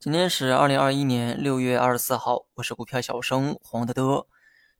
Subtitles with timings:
[0.00, 4.26] 今天是二零二一年六月二十四号，我是股票小生黄德德。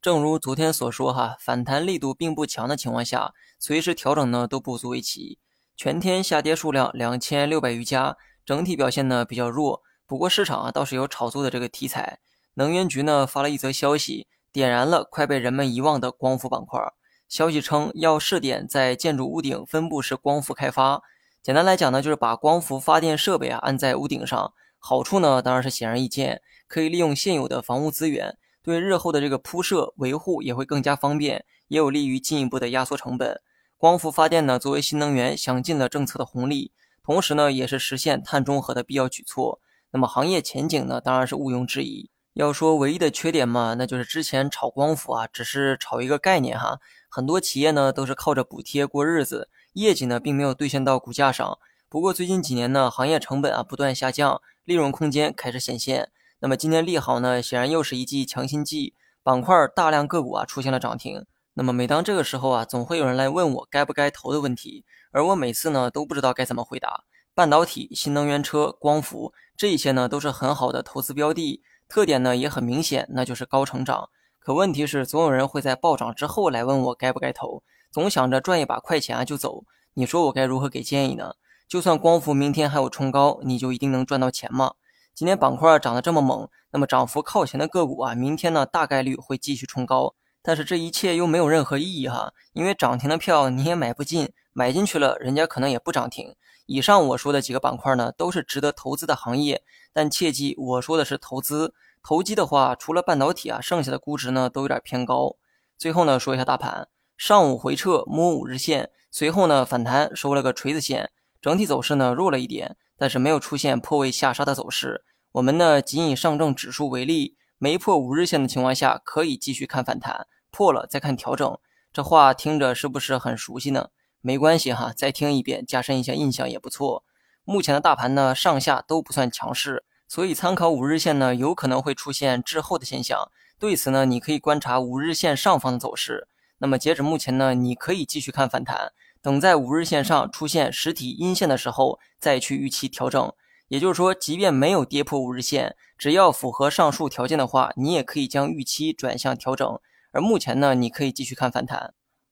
[0.00, 5.38] 正如昨天所说，哈，反弹力度并不强的情况下，随时调整呢都不足为奇。
[5.76, 9.82] 全天下跌数量两千六百余家，整体表现呢比较弱。
[10.06, 12.20] 不过市场啊倒是有炒作的这个题材。
[12.54, 16.80] 能源局呢发了一则消息，点燃了快被人们遗忘的光伏板块。
[17.28, 21.02] 消息称要试点在建筑屋顶分布式光伏开发。
[21.44, 24.54] 简单来讲呢，就是把光伏发电设备啊安在屋顶上。
[24.78, 28.38] 好处呢当然是显而易见，可以利用现有的房屋资源。
[28.62, 33.42] 对日后的这个铺设维护也会更加方便，也有利于进一步的压缩成本。
[33.76, 39.60] 光伏发电呢，作为新能源，享尽了政策的红利，同时呢，也是实现碳中和的必要举措。
[39.90, 42.08] 那么行业前景呢，当然是毋庸置疑。
[42.34, 51.58] 要说唯一的缺点嘛，那就是之前炒光伏啊，只是炒一个概念哈，很多企业呢都是靠着补贴过日子，业绩呢并没有兑现到股价上。
[51.88, 56.10] 不过最近几年呢，行业成本啊不断下降，利润空间开始显现。
[56.40, 61.24] 那么今天利好呢，显然又是一剂强心剂，板块大量个股啊出现了涨停。
[61.52, 67.04] 那么每当这个时候啊，总会有人来问我该不该投的问题，而我每次呢都不知道该怎么回答。
[67.32, 74.08] 半导体、新能源车、光伏这些呢都是很好的投资标的，特点呢也很明显，那就是高成长。
[74.38, 79.64] 可问题是，总有人会在暴涨之后来问我该不该投，总想着赚一把快钱啊就走。
[79.94, 81.34] 你说我该如何给建议呢？
[81.68, 84.74] 就算光伏明天还有冲高，你就一定能赚到钱吗？
[85.14, 90.14] 今天板块涨得这么猛，那么涨幅靠前的个股啊，明天呢大概率会继续冲高。
[90.42, 96.34] 但是这一切又没有任何意义哈，因为涨停的票你也买不进，买进去了人家可能也不涨停。
[96.64, 105.36] 以上我说的几个板块呢，都是值得投资的行业，但切记我说的是投资投机的话，除了半导体啊，剩下的估值呢都有点偏高。
[105.76, 106.88] 最后呢说一下大盘，
[107.18, 111.10] 上午回撤摸五日线，随后呢反弹收了个锤子线，
[111.42, 112.78] 整体走势呢弱了一点。
[112.96, 121.58] 但是没有出现破位下杀的走势，我们呢仅以上证指数为例，没破五日线的情况下，可以继续看反弹，破了再看调整。
[121.92, 123.88] 这话听着是不是很熟悉呢？
[124.26, 127.04] 没关系哈，再听一遍，加深一下印象也不错。
[127.44, 133.30] 目前的大盘呢上下都不算强势，所以参考五日线呢有可能会出现滞后的现象。
[133.58, 136.26] 对此呢，你可以观察五日线上方的走势。
[136.56, 138.92] 那么截止目前呢，你可以继续看反弹。
[139.20, 143.30] 等在五日线上出现实体阴线的时候，再去预期调整。
[143.68, 149.78] 也就是说，即便没有跌破五日线，只要符合上述条件的话，你也可以将预期转向调整。
[150.12, 151.92] 而目前呢，你可以继续看反弹。